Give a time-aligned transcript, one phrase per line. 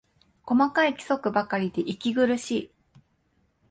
[0.45, 2.71] 細かい規則ばかりで息苦しい